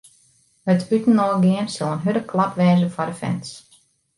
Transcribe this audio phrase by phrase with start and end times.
[0.71, 3.47] It útinoargean sil in hurde klap wêze foar de fans.